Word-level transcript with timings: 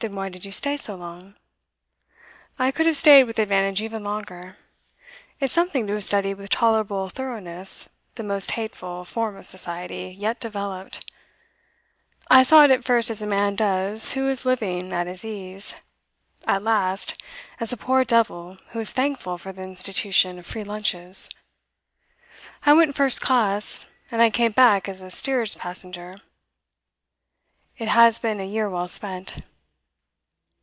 'Then 0.00 0.10
why 0.16 0.28
did 0.28 0.44
you 0.44 0.50
stay 0.50 0.76
so 0.76 0.96
long?' 0.96 1.36
'I 2.58 2.72
could 2.72 2.86
have 2.86 2.96
stayed 2.96 3.22
with 3.24 3.38
advantage 3.38 3.80
even 3.80 4.02
longer. 4.02 4.56
It's 5.38 5.52
something 5.52 5.86
to 5.86 5.92
have 5.92 6.02
studied 6.02 6.34
with 6.34 6.50
tolerable 6.50 7.08
thoroughness 7.08 7.88
the 8.16 8.24
most 8.24 8.50
hateful 8.50 9.04
form 9.04 9.36
of 9.36 9.46
society 9.46 10.12
yet 10.18 10.40
developed. 10.40 11.08
I 12.28 12.42
saw 12.42 12.64
it 12.64 12.72
at 12.72 12.82
first 12.82 13.08
as 13.08 13.22
a 13.22 13.26
man 13.26 13.54
does 13.54 14.14
who 14.14 14.28
is 14.28 14.44
living 14.44 14.92
at 14.92 15.06
his 15.06 15.24
ease; 15.24 15.76
at 16.44 16.64
last, 16.64 17.22
as 17.60 17.72
a 17.72 17.76
poor 17.76 18.04
devil 18.04 18.58
who 18.70 18.80
is 18.80 18.90
thankful 18.90 19.38
for 19.38 19.52
the 19.52 19.62
institution 19.62 20.40
of 20.40 20.44
free 20.46 20.64
lunches. 20.64 21.30
I 22.66 22.72
went 22.72 22.96
first 22.96 23.20
class, 23.20 23.86
and 24.10 24.20
I 24.20 24.30
came 24.30 24.52
back 24.52 24.88
as 24.88 25.00
a 25.00 25.08
steerage 25.10 25.56
passenger. 25.56 26.16
It 27.78 27.86
has 27.88 28.18
been 28.18 28.40
a 28.40 28.44
year 28.44 28.68
well 28.68 28.88
spent. 28.88 29.36